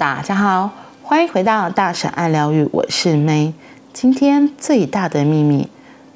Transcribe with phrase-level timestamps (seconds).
[0.00, 0.70] 大家好，
[1.02, 3.52] 欢迎回到大神爱疗愈，我是 May。
[3.92, 5.68] 今天最大的秘密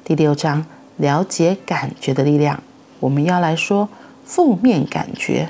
[0.03, 0.65] 第六章，
[0.97, 2.63] 了解感觉的力量。
[2.99, 3.87] 我们要来说
[4.23, 5.49] 负面感觉。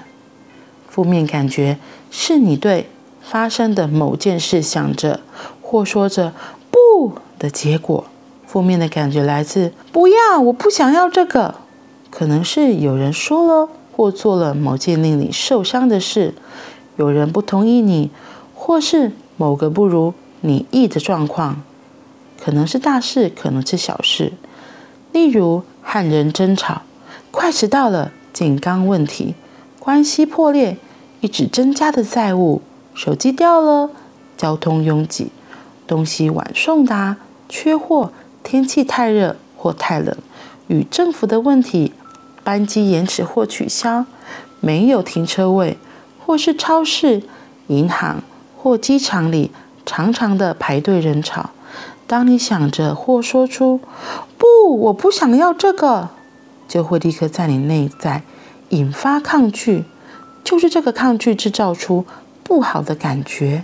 [0.90, 1.78] 负面感觉
[2.12, 2.90] 是你对
[3.22, 5.22] 发生的某件事想着
[5.62, 6.34] 或说着
[6.70, 8.04] “不”的结果。
[8.46, 11.56] 负面的感觉来自“不要，我不想要这个”，
[12.12, 16.34] 可能是有人说了或做了某件令你受伤的事。
[16.98, 18.10] 有人不同意你，
[18.54, 21.62] 或是某个不如你意的状况，
[22.42, 24.34] 可能是大事，可能是小事。
[25.12, 26.84] 例如和人争吵，
[27.32, 29.36] 快迟到了，紧张问题，
[29.80, 30.78] 关系破裂，
[31.22, 32.62] 一直增加的债务，
[32.94, 33.90] 手机掉了，
[34.38, 35.32] 交通拥挤，
[35.88, 37.18] 东西晚送达，
[37.50, 38.12] 缺货，
[38.44, 40.16] 天气太热或太冷，
[40.68, 41.92] 与政府的问题，
[42.44, 44.06] 班机延迟或取消，
[44.60, 45.78] 没有停车位。
[46.26, 47.22] 或是超市、
[47.68, 48.24] 银行
[48.58, 49.52] 或机场里
[49.86, 51.52] 长长的排队人潮，
[52.08, 53.80] 当你想着或说出
[54.40, 56.10] “不，我不想要这个”，
[56.68, 58.24] 就会立刻在你内在
[58.70, 59.84] 引发抗拒，
[60.44, 62.06] 就是这个抗拒制造出
[62.44, 63.64] 不好的感觉。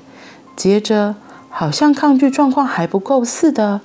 [0.55, 1.15] 接着，
[1.49, 3.81] 好像抗拒状况还不够似的，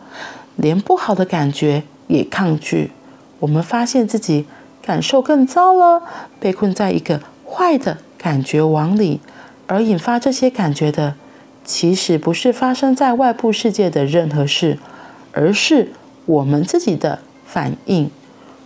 [0.56, 2.92] 连不好的感觉也抗拒，
[3.38, 4.47] 我们发现自己
[4.82, 6.02] 感受更糟了，
[6.38, 7.97] 被困在一个坏的。
[8.27, 9.20] 感觉往里，
[9.69, 11.14] 而引发这些感觉的，
[11.64, 14.80] 其实不是发生在外部世界的任何事，
[15.30, 15.92] 而是
[16.24, 18.10] 我们自己的反应。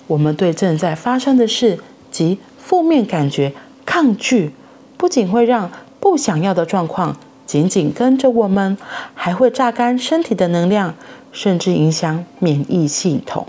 [0.07, 1.79] 我们对正在发生的事
[2.11, 3.53] 及负面感觉
[3.85, 4.55] 抗拒，
[4.97, 8.79] 不仅会让不想要的状况紧紧跟着我们，
[9.13, 10.95] 还会榨干身体的能量，
[11.33, 13.47] 甚至影响免疫系统。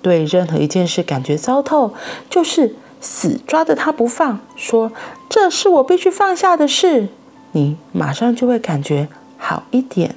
[0.00, 1.92] 对任何一件事感觉糟透，
[2.30, 2.76] 就是。
[3.00, 4.92] 死抓着他不放，说
[5.28, 7.08] 这是我必须放下的事，
[7.52, 10.14] 你马上就会感觉好一点。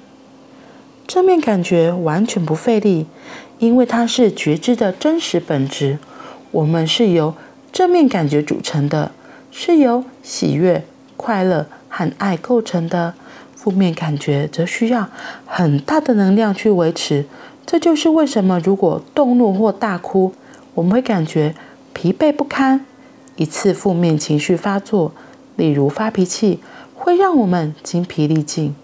[1.08, 3.06] 正面感觉完全不费力，
[3.60, 6.00] 因为它是觉知的真实本质。
[6.52, 7.36] 我们是由
[7.72, 9.12] 正面感觉组成的，
[9.52, 10.86] 是由喜悦、
[11.18, 13.14] 快乐和爱构成的。
[13.56, 15.08] 负面感觉则需要
[15.46, 17.26] 很大的能量去维持。
[17.64, 20.34] 这就是为什么如果动怒或大哭，
[20.74, 21.54] 我们会感觉。
[21.94, 22.86] 疲惫不堪，
[23.36, 25.12] 一次负面情绪发作，
[25.56, 26.60] 例如发脾气，
[26.96, 28.76] 会让我们精疲力尽，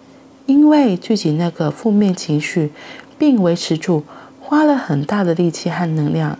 [0.46, 2.70] 因为聚集那个负面情绪
[3.18, 4.04] 并维持住，
[4.40, 6.38] 花了很大的力气和能量。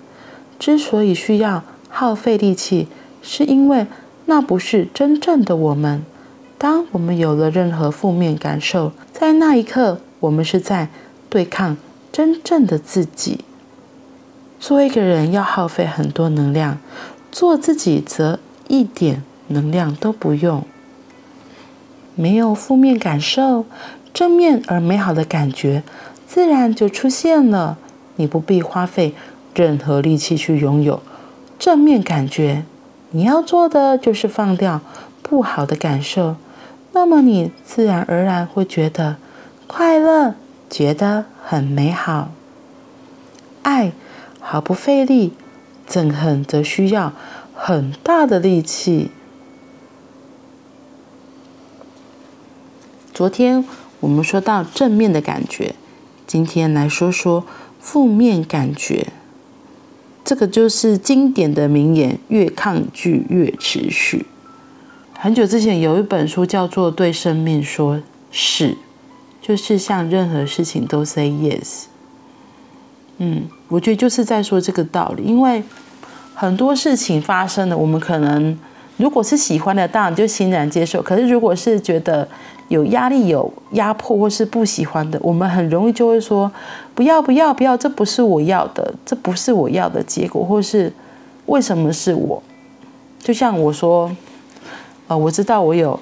[0.58, 2.88] 之所以需要耗费力气，
[3.22, 3.86] 是因为
[4.26, 6.04] 那不是真正的我们。
[6.58, 10.88] 当我们有了任何负面感受，在那一刻，我们是在
[11.30, 11.76] 对抗
[12.10, 13.44] 真正的自己。
[14.60, 16.78] 做一个人要耗费很多能量，
[17.30, 20.64] 做自己则一点能量都不用。
[22.14, 23.64] 没有负面感受，
[24.12, 25.84] 正面而美好的感觉
[26.26, 27.78] 自然就出现了。
[28.16, 29.14] 你不必花费
[29.54, 31.00] 任何力气去拥有
[31.56, 32.64] 正面感觉，
[33.12, 34.80] 你要做的就是放掉
[35.22, 36.34] 不好的感受，
[36.92, 39.16] 那么你自然而然会觉得
[39.68, 40.34] 快乐，
[40.68, 42.32] 觉得很美好，
[43.62, 43.92] 爱。
[44.40, 45.32] 毫不费力，
[45.88, 47.12] 憎恨则需要
[47.54, 49.10] 很大的力气。
[53.12, 53.64] 昨天
[54.00, 55.74] 我们说到正面的感觉，
[56.26, 57.44] 今天来说说
[57.80, 59.08] 负面感觉。
[60.24, 64.26] 这个就是经典的名言：越抗拒越持续。
[65.18, 68.70] 很久之前有一本书叫做《对生命说是》，
[69.42, 71.86] 就是向任何事情都 say yes。
[73.18, 75.62] 嗯，我觉得就是在说这个道理，因为
[76.34, 78.56] 很多事情发生了，我们可能
[78.96, 82.26] 如果是喜欢的，当然就欣然接受；可是如果是觉得
[82.68, 86.50] 有压力、有压迫或是不喜欢的，我们很容易就会说
[86.94, 90.92] 不要、不要、不要，这不是我要的，这不是我要的结果，或是
[91.46, 92.42] 为什么是我？
[93.18, 94.10] 就像我说，
[95.08, 95.98] 呃，我知道我有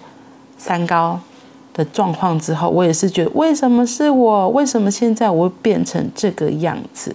[0.59, 1.19] 三高。
[1.77, 4.49] 的状况之后，我也是觉得为什么是我？
[4.49, 7.15] 为什么现在我会变成这个样子？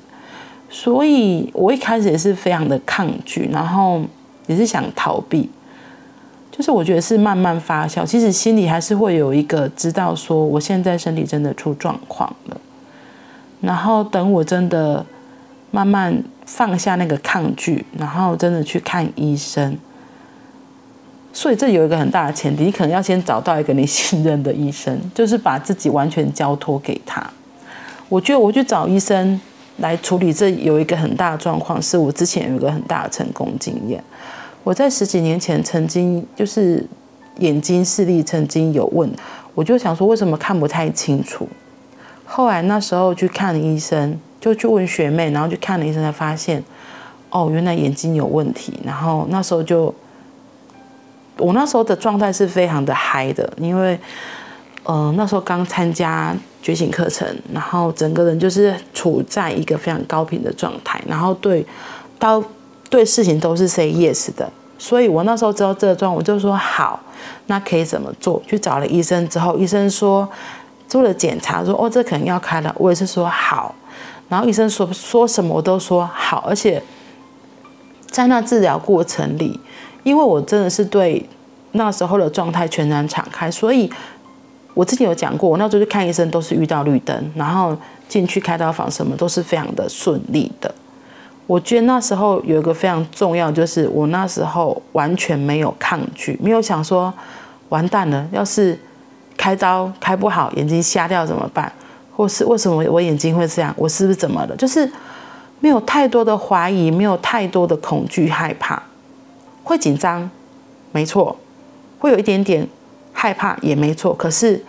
[0.70, 4.00] 所以我一开始也是非常的抗拒，然后
[4.46, 5.50] 也是想逃避。
[6.52, 12.62] 就是我觉得是慢慢发酵，其实心里还是会有一个知道说，我现在身体真的出状况了。
[13.62, 15.04] 然后等我真的
[15.72, 19.76] 慢慢放下那个抗拒，然后真的去看医生。
[21.34, 27.26] 所以这有一个很大的前提，你可能要先找到一个你信任的医生，就是把自己完全交托给他。
[28.10, 29.40] 我觉得我去找医生
[29.78, 34.04] 来处理这有一个很大的状况，是我之前有一个很大的成功经验。
[34.64, 36.86] 我在十几年前曾经就是
[37.38, 39.10] 眼睛视力曾经有问，
[39.56, 41.48] 我就想说为什么看不太清楚。
[42.26, 46.64] 后来那时候去看医生，就去问学妹，然后去看了医生才发现，
[47.30, 48.74] 哦，原来眼睛有问题。
[48.86, 49.94] 然后那时候就，
[51.42, 54.00] 我那时候的状态是非常的嗨的，因为，
[54.84, 61.66] 呃，那时候刚参加觉醒课程，然后整个人就是处在一个非常高频的状态，然后对，
[62.20, 62.44] 到
[62.90, 64.50] 对事情都是 say yes 的。
[64.78, 67.00] 所以我那时候知道这个状况，我就说好，
[67.46, 68.42] 那可以怎么做？
[68.48, 70.28] 去找了医生之后，医生说
[70.88, 72.76] 做了检查，说哦，这可能要开了。
[72.80, 73.76] 我也是说好，
[74.28, 76.82] 然后医生说说什么我都说好，而且
[78.10, 79.60] 在那治疗过程里，
[80.04, 81.24] 因为我真的是对
[81.74, 83.90] 那时候的状态全然敞开，所以
[84.74, 87.78] 我之前有讲过，我那时候去看医生都是遇到绿灯，然后
[88.08, 90.74] 进去开刀房什么都是非常的顺利的。
[91.48, 97.14] 我觉得那时候有一个非常重要，就是我那时候完全没有抗拒，没有想说
[97.70, 98.80] 完蛋了，要是
[99.36, 101.72] 开刀开不好，眼睛瞎掉怎么办？
[102.16, 103.74] 或是为什么我眼睛会这样？
[103.78, 104.56] 我是不是怎么了？
[104.56, 104.90] 就是
[105.60, 108.82] 没有太多的怀疑，没有太多的恐惧、害怕，
[109.64, 110.30] 会紧张，
[110.92, 111.36] 没错，
[112.00, 112.68] 会有一点点
[113.14, 114.14] 害怕，也没错。
[114.14, 114.64] 可是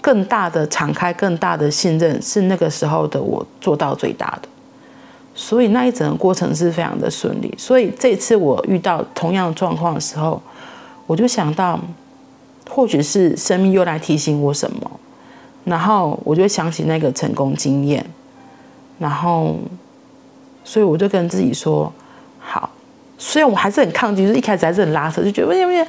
[0.00, 4.48] 更大的敞开、更大的信任，是那个时候的我做到最大的。
[5.34, 7.52] 所以那一整个过程是非常的顺利。
[7.58, 10.40] 所以这次我遇到同样的状况的时候，
[11.06, 11.80] 我就想到，
[12.70, 14.90] 或许是生命又来提醒我什么，
[15.64, 18.04] 然后我就想起那个成功经验，
[18.98, 19.56] 然后，
[20.62, 21.92] 所以我就跟自己说，
[23.26, 25.86] 虽然我还是很抗拒，就一开始还是很拉扯，就觉得不行不行，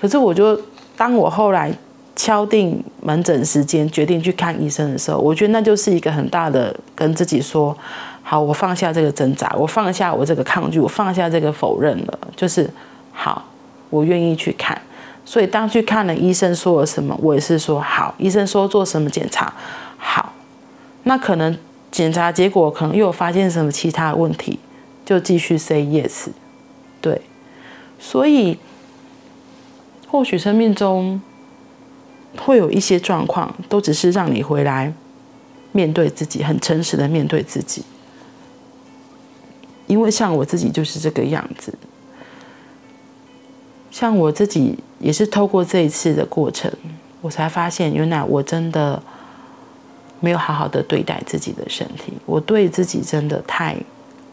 [0.00, 0.58] 可是我就
[0.96, 1.68] 当我后来
[2.14, 7.76] 敲定门诊时间，决定去看医生的时候，我觉得那就是一个很大的跟自己说。
[8.22, 12.70] 好，我放下这个挣扎，我放下我这个抗拒，我放下这个否认了，就是
[13.12, 13.44] 好，
[13.90, 14.80] 我愿意去看。
[15.24, 18.14] 所以当去看了医生说了什么，我也是说好。
[18.18, 19.52] 医生说做什么检查，
[19.96, 20.32] 好，
[21.02, 21.56] 那可能
[21.90, 24.58] 检查结果可能又有发现什么其他的问题，
[25.04, 26.28] 就继续 say yes。
[27.98, 28.58] 所以
[30.08, 31.20] 或许生命中
[32.38, 34.92] 会有一些状况，都只是让你回来
[35.72, 37.82] 面对自己，很诚实的面对自己。
[39.86, 41.72] 因为像我自己就是这个样子，
[43.90, 46.70] 像我自己也是透过这一次的过程，
[47.20, 49.02] 我才发现原来我真的
[50.20, 53.76] 没有好好的对待自己的身体，我对自己真的太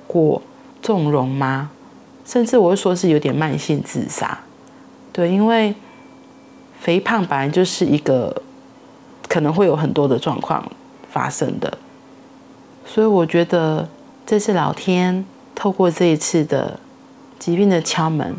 [0.07, 0.42] 过
[0.81, 1.69] 纵容吗？
[2.25, 4.40] 甚至我会说是有点慢性自杀。
[5.12, 5.75] 对，因为
[6.80, 8.42] 肥胖本来就是一个
[9.28, 10.72] 可能会有很多的状况
[11.12, 11.78] 发生的，
[12.86, 13.88] 所以我觉得
[14.25, 15.25] 这是老天。
[15.56, 16.80] 透过这一次的
[17.38, 18.36] 疾病的敲门，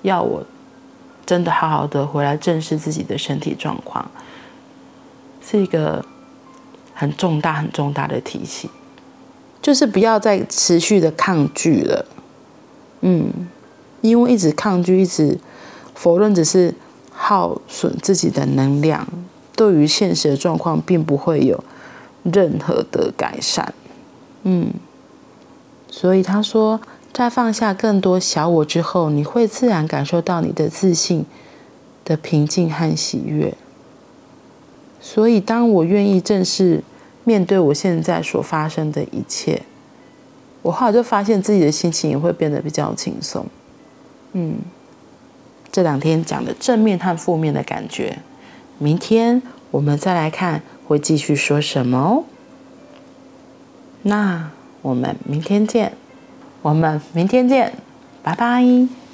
[0.00, 0.42] 要我
[1.26, 4.10] 真的好好的回来正视自己的身体状况，
[5.46, 6.02] 是一个
[6.94, 8.70] 很重大、很重大的提醒，
[9.60, 12.06] 就是不要再持续的抗拒了。
[13.00, 13.30] 嗯，
[14.00, 15.38] 因为一直抗拒、一直
[15.94, 16.74] 否认，只是
[17.12, 19.06] 耗损自己的能量，
[19.54, 21.62] 对于现实的状况并不会有
[22.22, 23.74] 任何的改善。
[24.42, 24.72] 嗯。
[25.88, 26.80] 所以他说，
[27.12, 31.24] 在放下更多小我之后，你会自然感受到你的自信
[32.04, 33.54] 的平静和喜悦。
[35.00, 36.82] 所以，当我愿意正视
[37.24, 39.62] 面对我现在所发生的一切，
[40.66, 43.46] 我后来就发现自己的心情也会变得比较轻松。
[44.32, 44.56] 嗯，
[45.70, 48.18] 这两天讲的正面和负面的感觉，
[48.78, 52.24] 明天我们再来看会继续说什么哦。
[54.02, 54.50] 那。
[54.82, 55.94] 我们明天见，
[56.62, 57.72] 我们明天见，
[58.22, 59.05] 拜拜。